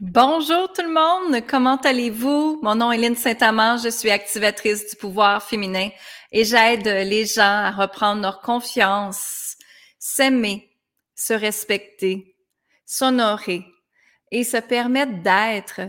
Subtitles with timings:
[0.00, 2.58] Bonjour tout le monde, comment allez-vous?
[2.62, 5.90] Mon nom est Lynne Saint-Amand, je suis activatrice du pouvoir féminin
[6.32, 9.58] et j'aide les gens à reprendre leur confiance,
[9.98, 10.74] s'aimer,
[11.14, 12.34] se respecter,
[12.86, 13.66] s'honorer
[14.30, 15.82] et se permettre d'être,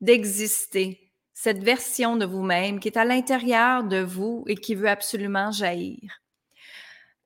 [0.00, 5.52] d'exister, cette version de vous-même qui est à l'intérieur de vous et qui veut absolument
[5.52, 6.22] jaillir.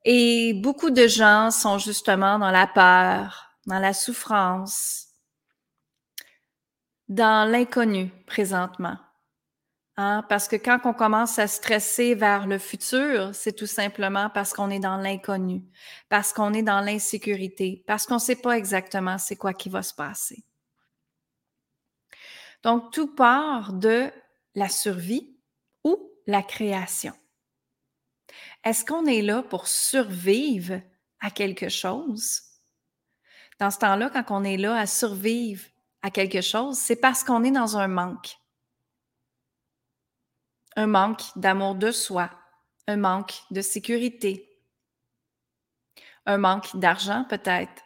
[0.04, 5.11] Et beaucoup de gens sont justement dans la peur, dans la souffrance,
[7.08, 8.96] dans l'inconnu présentement.
[9.96, 10.24] Hein?
[10.28, 14.70] Parce que quand on commence à stresser vers le futur, c'est tout simplement parce qu'on
[14.70, 15.64] est dans l'inconnu,
[16.08, 19.82] parce qu'on est dans l'insécurité, parce qu'on ne sait pas exactement c'est quoi qui va
[19.82, 20.44] se passer.
[22.62, 24.10] Donc, tout part de
[24.54, 25.36] la survie
[25.84, 27.12] ou la création.
[28.64, 30.80] Est-ce qu'on est là pour survivre
[31.20, 32.42] à quelque chose?
[33.58, 35.64] Dans ce temps-là, quand on est là à survivre
[36.02, 38.38] à quelque chose, c'est parce qu'on est dans un manque.
[40.76, 42.30] Un manque d'amour de soi,
[42.88, 44.48] un manque de sécurité,
[46.26, 47.82] un manque d'argent peut-être,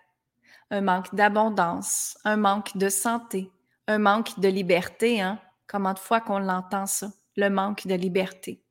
[0.71, 3.51] un manque d'abondance, un manque de santé,
[3.87, 5.21] un manque de liberté.
[5.21, 5.41] Hein?
[5.67, 8.63] Comment de fois qu'on l'entend ça, le manque de liberté.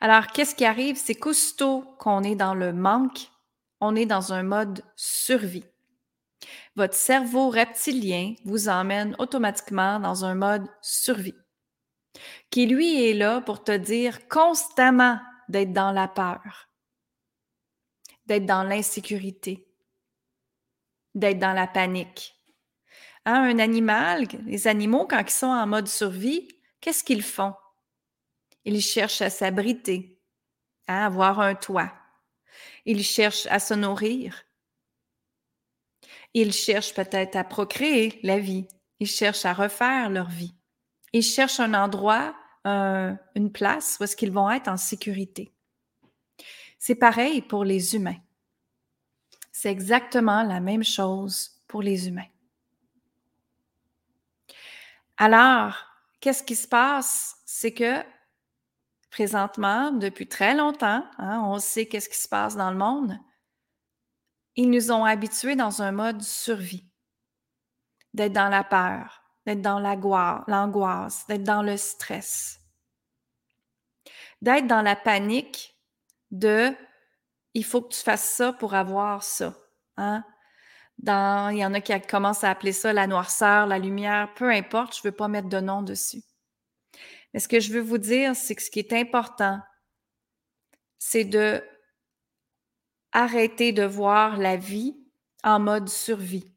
[0.00, 0.96] Alors, qu'est-ce qui arrive?
[0.96, 3.30] C'est qu'aussitôt qu'on est dans le manque,
[3.80, 5.64] on est dans un mode survie.
[6.74, 11.36] Votre cerveau reptilien vous emmène automatiquement dans un mode survie,
[12.50, 16.68] qui lui est là pour te dire constamment d'être dans la peur,
[18.26, 19.66] d'être dans l'insécurité,
[21.14, 22.34] d'être dans la panique.
[23.24, 26.48] Hein, un animal, les animaux, quand ils sont en mode survie,
[26.80, 27.54] qu'est-ce qu'ils font?
[28.64, 30.20] Ils cherchent à s'abriter,
[30.86, 31.92] à avoir un toit.
[32.84, 34.45] Ils cherchent à se nourrir.
[36.38, 38.68] Ils cherchent peut-être à procréer la vie.
[39.00, 40.54] Ils cherchent à refaire leur vie.
[41.14, 45.54] Ils cherchent un endroit, une place où est-ce qu'ils vont être en sécurité.
[46.78, 48.20] C'est pareil pour les humains.
[49.50, 52.28] C'est exactement la même chose pour les humains.
[55.16, 55.86] Alors,
[56.20, 57.38] qu'est-ce qui se passe?
[57.46, 58.02] C'est que
[59.08, 63.18] présentement, depuis très longtemps, hein, on sait qu'est-ce qui se passe dans le monde,
[64.56, 66.88] ils nous ont habitués dans un mode survie,
[68.14, 72.60] d'être dans la peur, d'être dans l'angoisse, d'être dans le stress,
[74.40, 75.76] d'être dans la panique
[76.30, 76.74] de
[77.54, 79.54] il faut que tu fasses ça pour avoir ça.
[79.96, 80.24] Hein?
[80.98, 84.50] Dans, il y en a qui commencent à appeler ça la noirceur, la lumière, peu
[84.50, 86.22] importe, je ne veux pas mettre de nom dessus.
[87.32, 89.60] Mais ce que je veux vous dire, c'est que ce qui est important,
[90.98, 91.62] c'est de
[93.16, 94.94] arrêtez de voir la vie
[95.42, 96.52] en mode survie.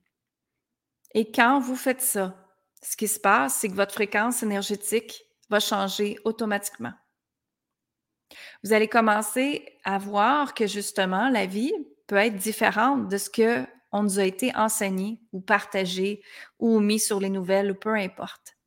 [1.14, 2.36] Et quand vous faites ça,
[2.84, 6.92] ce qui se passe, c'est que votre fréquence énergétique va changer automatiquement.
[8.62, 11.74] Vous allez commencer à voir que justement, la vie
[12.08, 16.22] peut être différente de ce que on nous a été enseigné ou partagé
[16.60, 18.58] ou mis sur les nouvelles ou peu importe.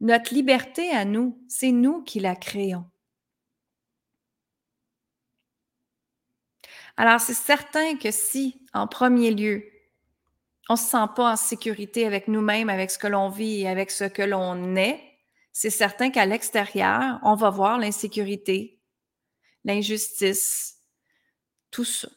[0.00, 2.86] Notre liberté à nous, c'est nous qui la créons.
[6.98, 9.64] Alors, c'est certain que si, en premier lieu,
[10.68, 13.68] on ne se sent pas en sécurité avec nous-mêmes, avec ce que l'on vit et
[13.68, 15.00] avec ce que l'on est,
[15.52, 18.80] c'est certain qu'à l'extérieur, on va voir l'insécurité,
[19.64, 20.78] l'injustice,
[21.70, 22.08] tout ça.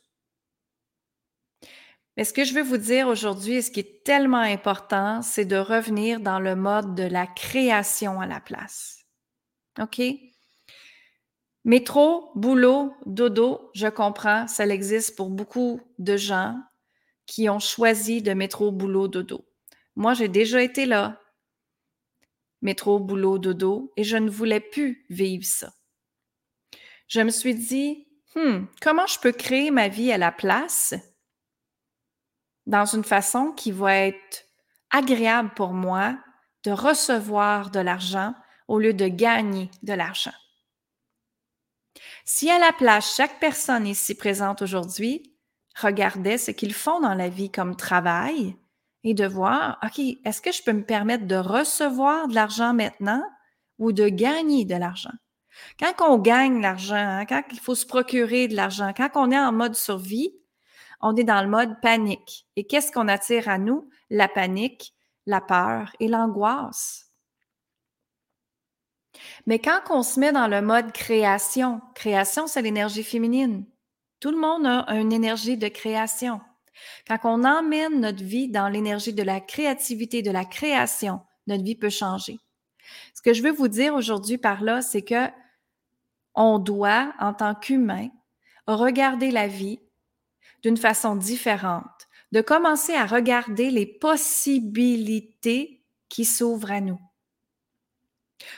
[2.18, 5.46] Mais ce que je veux vous dire aujourd'hui et ce qui est tellement important, c'est
[5.46, 9.06] de revenir dans le mode de la création à la place.
[9.80, 10.02] OK?
[11.64, 16.60] Métro, boulot, dodo, je comprends, ça existe pour beaucoup de gens
[17.28, 19.46] qui ont choisi de métro, boulot, dodo.
[19.96, 21.22] Moi, j'ai déjà été là.
[22.64, 25.72] Métro, boulot, dodo, et je ne voulais plus vivre ça.
[27.08, 30.96] Je me suis dit, hmm, comment je peux créer ma vie à la place
[32.66, 34.46] dans une façon qui va être
[34.90, 36.18] agréable pour moi
[36.64, 38.34] de recevoir de l'argent
[38.68, 40.34] au lieu de gagner de l'argent?
[42.33, 45.36] Si à la place, chaque personne ici présente aujourd'hui
[45.75, 48.56] regardait ce qu'ils font dans la vie comme travail
[49.04, 53.22] et de voir, OK, est-ce que je peux me permettre de recevoir de l'argent maintenant
[53.80, 55.12] ou de gagner de l'argent?
[55.78, 59.38] Quand on gagne l'argent, hein, quand il faut se procurer de l'argent, quand on est
[59.38, 60.33] en mode survie,
[61.01, 62.48] on est dans le mode panique.
[62.56, 63.89] Et qu'est-ce qu'on attire à nous?
[64.10, 64.94] La panique,
[65.25, 67.11] la peur et l'angoisse.
[69.46, 73.66] Mais quand on se met dans le mode création, création, c'est l'énergie féminine.
[74.20, 76.42] Tout le monde a une énergie de création.
[77.08, 81.76] Quand on emmène notre vie dans l'énergie de la créativité, de la création, notre vie
[81.76, 82.40] peut changer.
[83.14, 85.28] Ce que je veux vous dire aujourd'hui par là, c'est que
[86.34, 88.10] on doit, en tant qu'humain,
[88.68, 89.80] regarder la vie
[90.64, 97.00] d'une façon différente, de commencer à regarder les possibilités qui s'ouvrent à nous.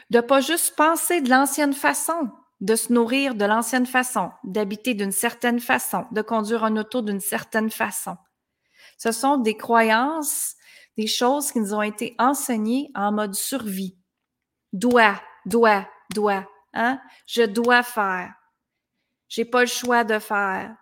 [0.09, 2.29] De pas juste penser de l'ancienne façon,
[2.61, 7.19] de se nourrir de l'ancienne façon, d'habiter d'une certaine façon, de conduire un auto d'une
[7.19, 8.17] certaine façon.
[8.97, 10.55] Ce sont des croyances,
[10.97, 13.97] des choses qui nous ont été enseignées en mode survie.
[14.71, 17.01] Dois, dois, dois, hein?
[17.27, 18.33] Je dois faire.
[19.27, 20.75] J'ai pas le choix de faire.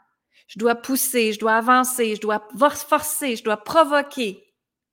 [0.47, 4.43] Je dois pousser, je dois avancer, je dois forcer, je dois provoquer.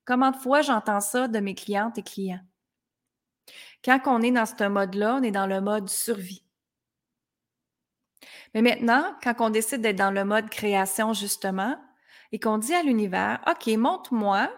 [0.05, 2.39] Comment de fois j'entends ça de mes clientes et clients?
[3.83, 6.43] Quand on est dans ce mode-là, on est dans le mode survie.
[8.53, 11.77] Mais maintenant, quand on décide d'être dans le mode création, justement,
[12.31, 14.51] et qu'on dit à l'univers, OK, montre-moi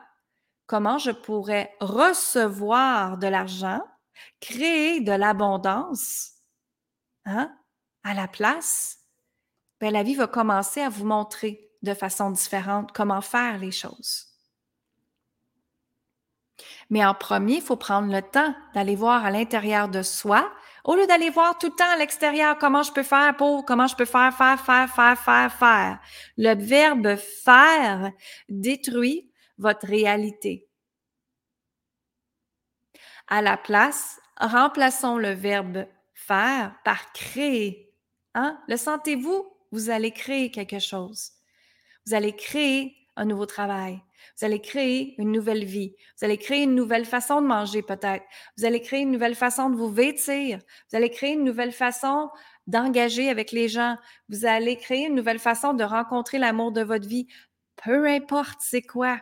[0.65, 3.81] comment je pourrais recevoir de l'argent,
[4.39, 6.31] créer de l'abondance,
[7.25, 7.53] hein,
[8.03, 8.99] à la place,
[9.79, 14.30] bien, la vie va commencer à vous montrer de façon différente comment faire les choses.
[16.89, 20.51] Mais en premier, il faut prendre le temps d'aller voir à l'intérieur de soi,
[20.83, 23.87] au lieu d'aller voir tout le temps à l'extérieur comment je peux faire pour, comment
[23.87, 25.99] je peux faire, faire, faire, faire, faire, faire.
[26.37, 28.11] Le verbe faire
[28.49, 30.67] détruit votre réalité.
[33.27, 37.93] À la place, remplaçons le verbe faire par créer.
[38.33, 38.59] Hein?
[38.67, 39.47] Le sentez-vous?
[39.71, 41.31] Vous allez créer quelque chose.
[42.05, 44.01] Vous allez créer un nouveau travail.
[44.37, 45.95] Vous allez créer une nouvelle vie.
[46.17, 48.23] Vous allez créer une nouvelle façon de manger peut-être.
[48.57, 50.59] Vous allez créer une nouvelle façon de vous vêtir.
[50.89, 52.29] Vous allez créer une nouvelle façon
[52.67, 53.97] d'engager avec les gens.
[54.29, 57.27] Vous allez créer une nouvelle façon de rencontrer l'amour de votre vie.
[57.83, 59.19] Peu importe c'est quoi.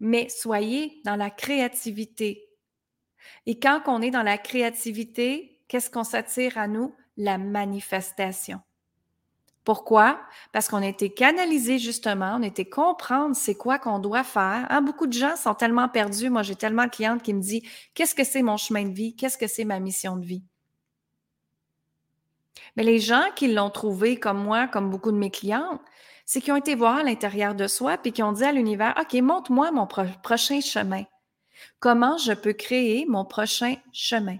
[0.00, 2.48] Mais soyez dans la créativité.
[3.46, 6.94] Et quand on est dans la créativité, qu'est-ce qu'on s'attire à nous?
[7.16, 8.60] La manifestation.
[9.64, 10.18] Pourquoi?
[10.52, 14.66] Parce qu'on a été canalisé justement, on a été comprendre c'est quoi qu'on doit faire.
[14.70, 16.30] Hein, beaucoup de gens sont tellement perdus.
[16.30, 17.62] Moi, j'ai tellement de clientes qui me disent
[17.94, 19.14] qu'est-ce que c'est mon chemin de vie?
[19.14, 20.42] Qu'est-ce que c'est ma mission de vie?
[22.76, 25.80] Mais les gens qui l'ont trouvé comme moi, comme beaucoup de mes clientes,
[26.24, 28.94] c'est qu'ils ont été voir à l'intérieur de soi puis qui ont dit à l'univers
[29.00, 31.04] OK, montre-moi mon prochain chemin.
[31.80, 34.38] Comment je peux créer mon prochain chemin?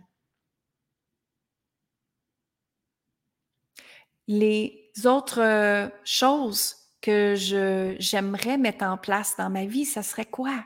[4.28, 7.34] Les autres euh, choses que
[7.98, 10.64] j'aimerais mettre en place dans ma vie, ça serait quoi?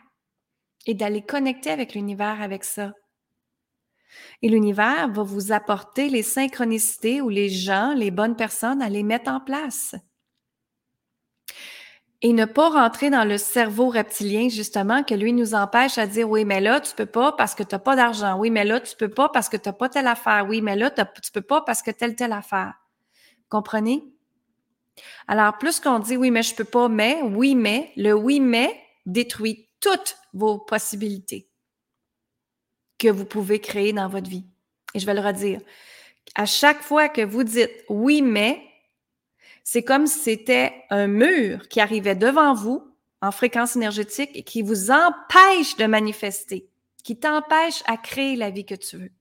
[0.87, 2.93] Et d'aller connecter avec l'univers avec ça.
[4.43, 9.03] Et l'univers va vous apporter les synchronicités ou les gens, les bonnes personnes à les
[9.03, 9.95] mettre en place
[12.25, 16.29] et ne pas rentrer dans le cerveau reptilien, justement, que lui nous empêche à dire
[16.31, 18.39] oui, mais là, tu peux pas parce que tu n'as pas d'argent.
[18.39, 20.47] Oui, mais là, tu peux pas parce que tu n'as pas telle affaire.
[20.49, 22.73] Oui, mais là, tu peux pas parce que telle, telle affaire.
[23.51, 24.14] Comprenez?
[25.27, 28.81] Alors, plus qu'on dit oui, mais je peux pas, mais, oui, mais, le oui, mais
[29.07, 31.49] détruit toutes vos possibilités
[32.99, 34.45] que vous pouvez créer dans votre vie.
[34.95, 35.61] Et je vais le redire.
[36.35, 38.63] À chaque fois que vous dites oui, mais,
[39.63, 42.87] c'est comme si c'était un mur qui arrivait devant vous
[43.23, 46.69] en fréquence énergétique et qui vous empêche de manifester,
[47.03, 49.13] qui t'empêche à créer la vie que tu veux.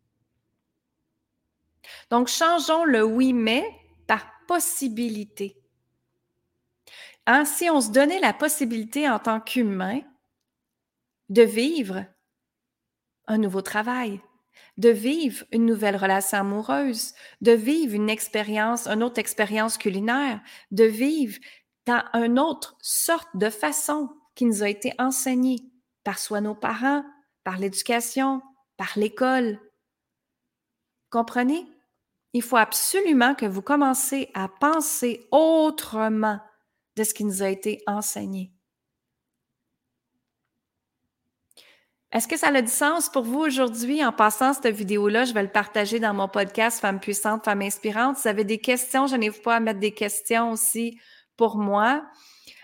[2.09, 3.65] Donc, changeons le oui mais
[4.07, 5.62] par possibilité.
[7.25, 10.01] Hein, si on se donnait la possibilité en tant qu'humain
[11.29, 12.05] de vivre
[13.27, 14.19] un nouveau travail,
[14.77, 20.83] de vivre une nouvelle relation amoureuse, de vivre une expérience, une autre expérience culinaire, de
[20.83, 21.39] vivre
[21.85, 25.59] dans une autre sorte de façon qui nous a été enseignée
[26.03, 27.03] par soit nos parents,
[27.43, 28.41] par l'éducation,
[28.77, 29.59] par l'école.
[31.09, 31.65] Comprenez?
[32.33, 36.39] Il faut absolument que vous commencez à penser autrement
[36.95, 38.51] de ce qui nous a été enseigné.
[42.11, 44.05] Est-ce que ça a du sens pour vous aujourd'hui?
[44.05, 48.17] En passant cette vidéo-là, je vais le partager dans mon podcast Femmes puissantes, Femmes inspirantes.
[48.17, 50.99] Si vous avez des questions, je n'ai pas à mettre des questions aussi
[51.37, 52.05] pour moi.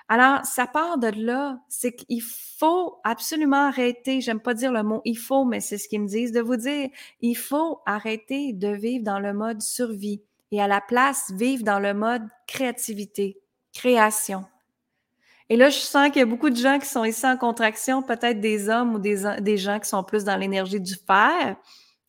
[0.07, 5.01] Alors, ça part de là, c'est qu'il faut absolument arrêter, j'aime pas dire le mot
[5.05, 6.89] il faut, mais c'est ce qu'ils me disent, de vous dire,
[7.21, 10.21] il faut arrêter de vivre dans le mode survie
[10.51, 13.39] et à la place, vivre dans le mode créativité,
[13.73, 14.45] création.
[15.49, 18.03] Et là, je sens qu'il y a beaucoup de gens qui sont ici en contraction,
[18.03, 21.55] peut-être des hommes ou des, gens qui sont plus dans l'énergie du faire.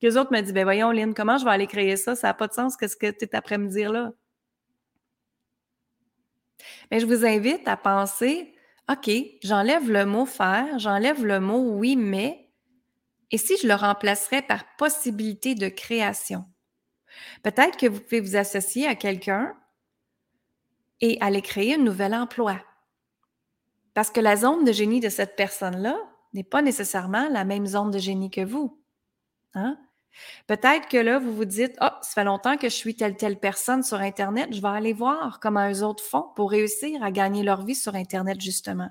[0.02, 2.14] Les autres me disent, ben voyons, Lynn, comment je vais aller créer ça?
[2.14, 2.76] Ça n'a pas de sens.
[2.76, 4.12] Qu'est-ce que tu es après me dire là?
[6.90, 8.54] Mais je vous invite à penser,
[8.90, 9.10] OK,
[9.42, 12.50] j'enlève le mot faire, j'enlève le mot oui, mais,
[13.30, 16.44] et si je le remplacerais par possibilité de création?
[17.42, 19.56] Peut-être que vous pouvez vous associer à quelqu'un
[21.00, 22.60] et aller créer un nouvel emploi.
[23.94, 25.96] Parce que la zone de génie de cette personne-là
[26.32, 28.80] n'est pas nécessairement la même zone de génie que vous.
[29.54, 29.78] Hein?
[30.46, 33.38] Peut-être que là, vous vous dites, oh, ça fait longtemps que je suis telle, telle
[33.38, 37.42] personne sur Internet, je vais aller voir comment eux autres font pour réussir à gagner
[37.42, 38.90] leur vie sur Internet, justement.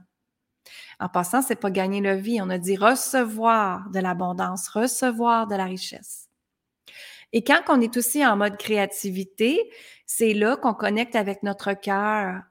[1.00, 5.56] En passant, c'est pas gagner leur vie, on a dit recevoir de l'abondance, recevoir de
[5.56, 6.29] la richesse.
[7.34, 9.72] Et quand on est aussi en mode créativité,
[10.06, 12.42] c'est là qu'on connecte avec notre cœur.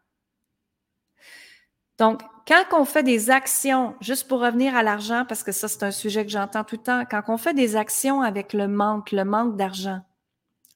[1.98, 5.82] Donc, quand on fait des actions, juste pour revenir à l'argent, parce que ça, c'est
[5.82, 9.10] un sujet que j'entends tout le temps, quand on fait des actions avec le manque,
[9.10, 10.00] le manque d'argent,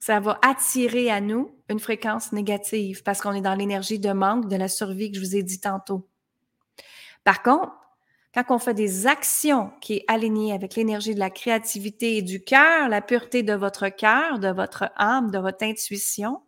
[0.00, 4.48] ça va attirer à nous une fréquence négative parce qu'on est dans l'énergie de manque,
[4.48, 6.08] de la survie que je vous ai dit tantôt.
[7.22, 7.72] Par contre,
[8.34, 12.42] quand on fait des actions qui est alignées avec l'énergie de la créativité et du
[12.42, 16.42] cœur, la pureté de votre cœur, de votre âme, de votre intuition,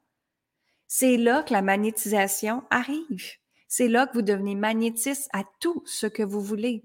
[0.86, 3.32] c'est là que la magnétisation arrive.
[3.68, 6.84] C'est là que vous devenez magnétiste à tout ce que vous voulez.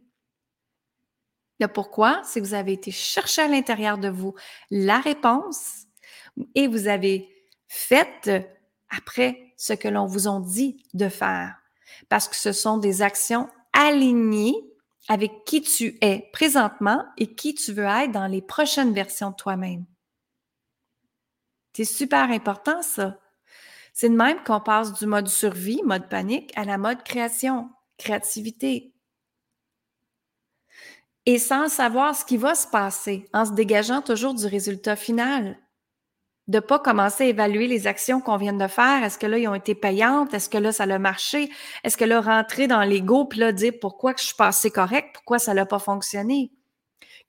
[1.60, 4.34] Le pourquoi, c'est que vous avez été chercher à l'intérieur de vous
[4.72, 5.86] la réponse
[6.56, 7.30] et vous avez
[7.68, 8.50] fait
[8.90, 11.56] après ce que l'on vous a dit de faire.
[12.08, 14.69] Parce que ce sont des actions alignées
[15.10, 19.36] avec qui tu es présentement et qui tu veux être dans les prochaines versions de
[19.36, 19.86] toi-même.
[21.74, 23.20] C'est super important, ça.
[23.94, 28.94] C'est de même qu'on passe du mode survie, mode panique, à la mode création, créativité.
[31.26, 35.58] Et sans savoir ce qui va se passer, en se dégageant toujours du résultat final
[36.50, 39.04] de ne pas commencer à évaluer les actions qu'on vient de faire.
[39.04, 40.34] Est-ce que là, ils ont été payantes?
[40.34, 41.52] Est-ce que là, ça a marché?
[41.84, 45.12] Est-ce que là, rentrer dans l'ego puis là, dire pourquoi je suis passé correct?
[45.14, 46.52] Pourquoi ça n'a pas fonctionné?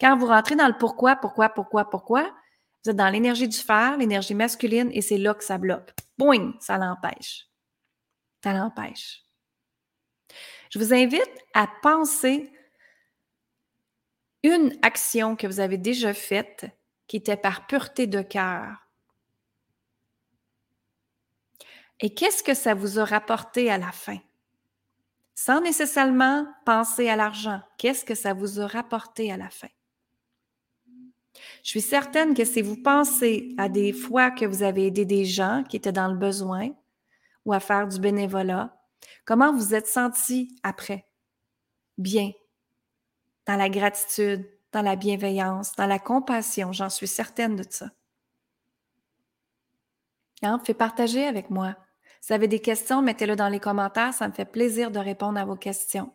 [0.00, 2.22] Quand vous rentrez dans le pourquoi, pourquoi, pourquoi, pourquoi,
[2.82, 5.92] vous êtes dans l'énergie du faire, l'énergie masculine, et c'est là que ça bloque.
[6.16, 7.46] Boing, ça l'empêche.
[8.42, 9.22] Ça l'empêche.
[10.70, 12.50] Je vous invite à penser
[14.42, 16.64] une action que vous avez déjà faite
[17.06, 18.89] qui était par pureté de cœur,
[22.00, 24.18] Et qu'est-ce que ça vous a rapporté à la fin?
[25.34, 29.68] Sans nécessairement penser à l'argent, qu'est-ce que ça vous a rapporté à la fin?
[31.62, 35.24] Je suis certaine que si vous pensez à des fois que vous avez aidé des
[35.24, 36.70] gens qui étaient dans le besoin
[37.44, 38.76] ou à faire du bénévolat,
[39.24, 41.06] comment vous êtes senti après?
[41.98, 42.32] Bien,
[43.46, 47.90] dans la gratitude, dans la bienveillance, dans la compassion, j'en suis certaine de ça.
[50.42, 50.60] Hein?
[50.64, 51.76] Faites partager avec moi.
[52.20, 54.14] Si vous avez des questions, mettez-le dans les commentaires.
[54.14, 56.12] Ça me fait plaisir de répondre à vos questions.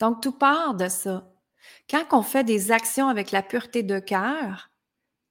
[0.00, 1.30] Donc, tout part de ça.
[1.88, 4.70] Quand on fait des actions avec la pureté de cœur,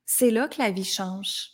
[0.06, 1.50] c'est là que la vie change.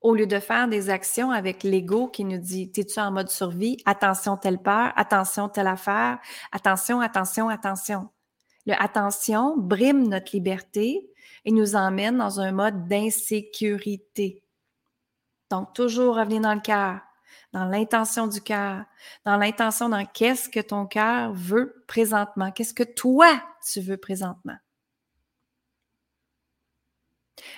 [0.00, 3.76] Au lieu de faire des actions avec l'ego qui nous dit T'es-tu en mode survie?
[3.84, 6.18] Attention, telle peur, attention, telle affaire,
[6.50, 8.08] attention, attention, attention.
[8.66, 11.08] Le attention brime notre liberté
[11.44, 14.41] et nous emmène dans un mode d'insécurité.
[15.52, 17.02] Donc, toujours revenir dans le cœur,
[17.52, 18.86] dans l'intention du cœur,
[19.26, 23.38] dans l'intention dans qu'est-ce que ton cœur veut présentement, qu'est-ce que toi
[23.70, 24.56] tu veux présentement.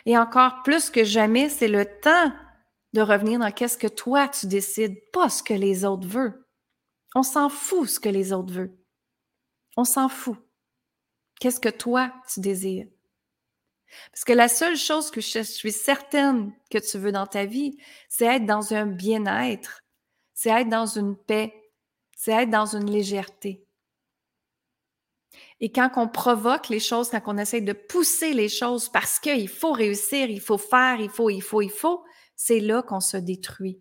[0.07, 2.33] Et encore plus que jamais, c'est le temps
[2.95, 6.45] de revenir dans qu'est-ce que toi tu décides, pas ce que les autres veulent.
[7.15, 8.77] On s'en fout ce que les autres veulent.
[9.77, 10.39] On s'en fout.
[11.39, 12.89] Qu'est-ce que toi tu désires?
[14.11, 17.77] Parce que la seule chose que je suis certaine que tu veux dans ta vie,
[18.09, 19.81] c'est être dans un bien-être,
[20.35, 21.55] c'est être dans une paix,
[22.17, 23.65] c'est être dans une légèreté.
[25.61, 29.49] Et quand on provoque les choses, quand on essaie de pousser les choses parce qu'il
[29.49, 32.05] faut réussir, il faut faire, il faut, il faut, il faut,
[32.37, 33.81] c'est là qu'on se détruit.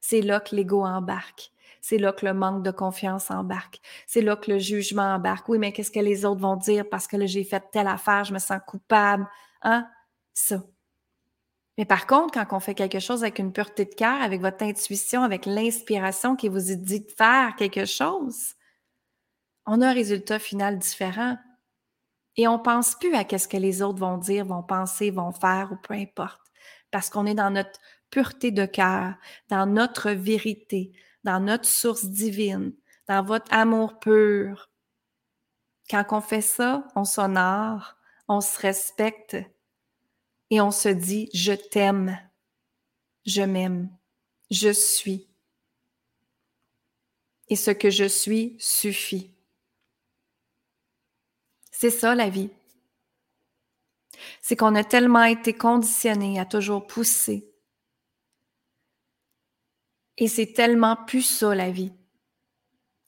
[0.00, 1.50] C'est là que l'ego embarque.
[1.80, 3.80] C'est là que le manque de confiance embarque.
[4.06, 5.48] C'est là que le jugement embarque.
[5.48, 8.32] Oui, mais qu'est-ce que les autres vont dire parce que j'ai fait telle affaire, je
[8.32, 9.26] me sens coupable.
[9.62, 9.88] Hein?
[10.34, 10.62] Ça.
[11.78, 14.64] Mais par contre, quand on fait quelque chose avec une pureté de cœur, avec votre
[14.64, 18.54] intuition, avec l'inspiration qui vous dit de faire quelque chose,
[19.64, 21.36] on a un résultat final différent.
[22.36, 25.32] Et on ne pense plus à ce que les autres vont dire, vont penser, vont
[25.32, 26.40] faire ou peu importe.
[26.90, 27.78] Parce qu'on est dans notre
[28.10, 29.14] pureté de cœur,
[29.48, 30.92] dans notre vérité,
[31.28, 32.72] dans notre source divine,
[33.06, 34.70] dans votre amour pur.
[35.90, 37.96] Quand on fait ça, on s'honore,
[38.28, 39.36] on se respecte
[40.48, 42.18] et on se dit, je t'aime,
[43.26, 43.90] je m'aime,
[44.50, 45.28] je suis.
[47.50, 49.30] et ce que je suis suffit.
[51.70, 52.50] C'est ça la vie.
[54.40, 57.52] C'est qu'on a tellement été conditionné à toujours pousser.
[60.18, 61.92] Et c'est tellement plus ça la vie.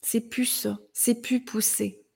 [0.01, 0.79] C'est plus ça.
[0.93, 2.07] C'est plus pousser.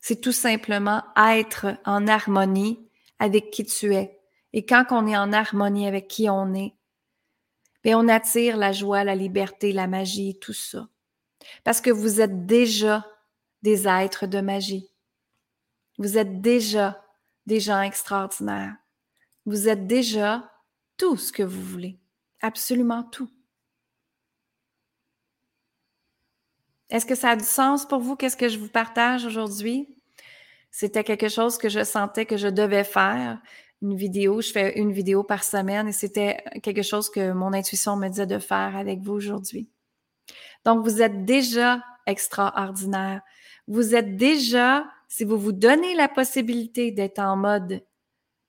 [0.00, 2.88] C'est tout simplement être en harmonie
[3.18, 4.20] avec qui tu es.
[4.52, 6.74] Et quand on est en harmonie avec qui on est,
[7.82, 10.88] bien, on attire la joie, la liberté, la magie, tout ça.
[11.64, 13.06] Parce que vous êtes déjà
[13.62, 14.90] des êtres de magie.
[15.98, 17.02] Vous êtes déjà
[17.46, 18.76] des gens extraordinaires.
[19.46, 20.52] Vous êtes déjà
[20.98, 21.98] tout ce que vous voulez.
[22.42, 23.30] Absolument tout.
[26.90, 28.16] Est-ce que ça a du sens pour vous?
[28.16, 29.88] Qu'est-ce que je vous partage aujourd'hui?
[30.70, 33.40] C'était quelque chose que je sentais que je devais faire.
[33.82, 37.96] Une vidéo, je fais une vidéo par semaine et c'était quelque chose que mon intuition
[37.96, 39.68] me disait de faire avec vous aujourd'hui.
[40.64, 43.22] Donc, vous êtes déjà extraordinaire.
[43.66, 47.82] Vous êtes déjà, si vous vous donnez la possibilité d'être en mode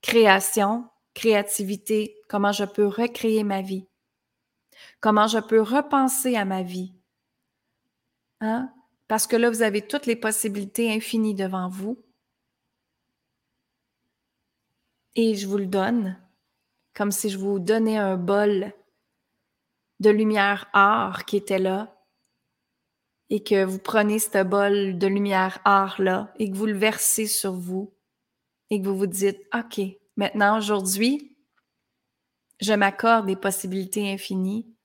[0.01, 3.87] création, créativité, comment je peux recréer ma vie,
[4.99, 6.93] comment je peux repenser à ma vie,
[8.41, 8.71] Hein?
[9.07, 12.03] Parce que là, vous avez toutes les possibilités infinies devant vous.
[15.15, 16.21] Et je vous le donne,
[16.93, 18.73] comme si je vous donnais un bol
[19.99, 21.97] de lumière or qui était là,
[23.29, 27.53] et que vous prenez ce bol de lumière or-là et que vous le versez sur
[27.53, 27.93] vous,
[28.69, 29.81] et que vous vous dites, OK,
[30.15, 31.35] maintenant, aujourd'hui,
[32.59, 34.76] je m'accorde des possibilités infinies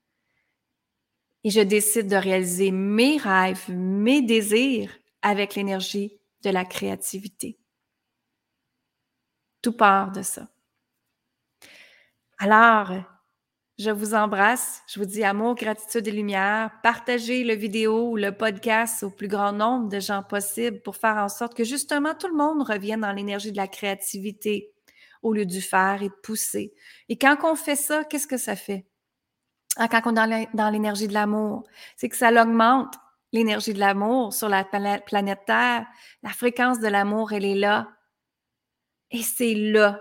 [1.44, 4.90] et je décide de réaliser mes rêves, mes désirs
[5.22, 7.58] avec l'énergie de la créativité.
[9.62, 10.48] Tout part de ça.
[12.38, 12.92] Alors,
[13.78, 16.70] je vous embrasse, je vous dis amour, gratitude et lumière.
[16.82, 21.16] Partagez le vidéo ou le podcast au plus grand nombre de gens possible pour faire
[21.16, 24.72] en sorte que justement tout le monde revienne dans l'énergie de la créativité
[25.22, 26.74] au lieu du faire et de pousser.
[27.08, 28.86] Et quand on fait ça, qu'est-ce que ça fait?
[29.76, 31.64] Ah, quand on est dans l'énergie de l'amour,
[31.96, 32.94] c'est que ça augmente
[33.32, 35.86] l'énergie de l'amour sur la planète Terre.
[36.22, 37.88] La fréquence de l'amour, elle est là.
[39.10, 40.00] Et c'est là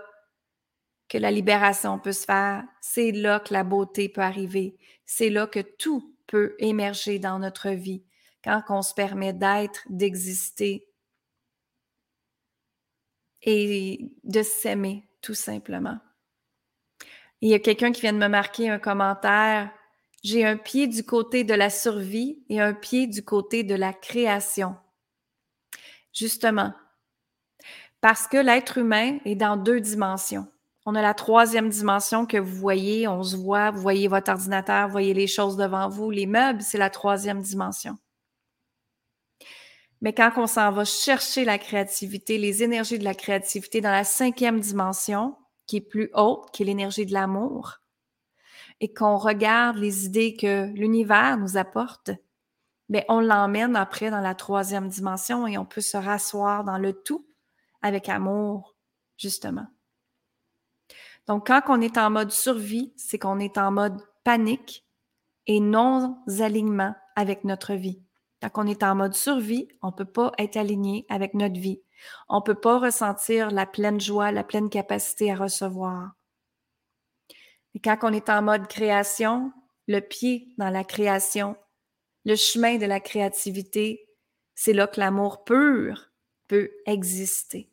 [1.08, 2.64] que la libération peut se faire.
[2.80, 4.76] C'est là que la beauté peut arriver.
[5.06, 8.04] C'est là que tout peut émerger dans notre vie
[8.44, 10.86] quand on se permet d'être, d'exister
[13.42, 15.98] et de s'aimer tout simplement
[17.42, 19.70] il y a quelqu'un qui vient de me marquer un commentaire.
[20.22, 23.92] J'ai un pied du côté de la survie et un pied du côté de la
[23.92, 24.76] création.
[26.12, 26.72] Justement,
[28.00, 30.46] parce que l'être humain est dans deux dimensions.
[30.86, 34.86] On a la troisième dimension que vous voyez, on se voit, vous voyez votre ordinateur,
[34.86, 37.96] vous voyez les choses devant vous, les meubles, c'est la troisième dimension.
[40.00, 44.04] Mais quand on s'en va chercher la créativité, les énergies de la créativité dans la
[44.04, 45.36] cinquième dimension,
[45.72, 47.78] qui est plus haute, qui est l'énergie de l'amour,
[48.80, 52.10] et qu'on regarde les idées que l'univers nous apporte,
[52.90, 56.92] mais on l'emmène après dans la troisième dimension et on peut se rasseoir dans le
[56.92, 57.26] tout
[57.80, 58.76] avec amour,
[59.16, 59.66] justement.
[61.26, 64.84] Donc, quand on est en mode survie, c'est qu'on est en mode panique
[65.46, 68.02] et non-alignement avec notre vie.
[68.42, 71.80] Quand on est en mode survie, on ne peut pas être aligné avec notre vie.
[72.28, 76.12] On ne peut pas ressentir la pleine joie, la pleine capacité à recevoir.
[77.74, 79.52] Et quand on est en mode création,
[79.88, 81.56] le pied dans la création,
[82.24, 84.06] le chemin de la créativité,
[84.54, 86.10] c'est là que l'amour pur
[86.48, 87.68] peut exister.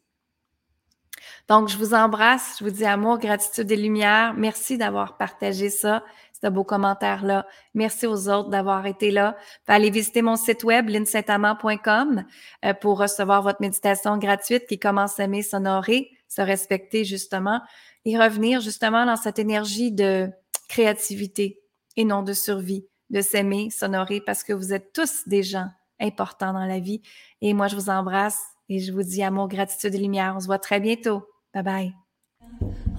[1.48, 4.34] Donc, je vous embrasse, je vous dis amour, gratitude et lumière.
[4.36, 6.04] Merci d'avoir partagé ça
[6.42, 7.46] ce beau commentaire-là.
[7.74, 9.36] Merci aux autres d'avoir été là.
[9.68, 12.24] Allez visiter mon site web, linsaintamant.com,
[12.66, 17.62] euh, pour recevoir votre méditation gratuite qui commence à aimer, s'honorer, se respecter justement
[18.06, 20.30] et revenir justement dans cette énergie de
[20.68, 21.60] créativité
[21.98, 25.68] et non de survie, de s'aimer, s'honorer parce que vous êtes tous des gens
[26.00, 27.02] importants dans la vie.
[27.42, 30.34] Et moi, je vous embrasse et je vous dis amour, gratitude et lumière.
[30.38, 31.28] On se voit très bientôt.
[31.54, 31.94] Bye bye.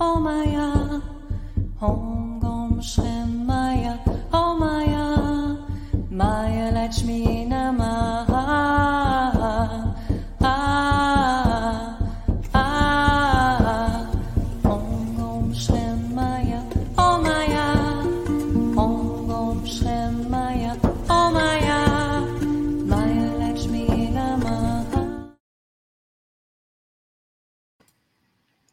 [0.00, 1.00] Oh Maya,
[1.82, 2.19] oh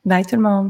[0.07, 0.65] Bye tout le monde.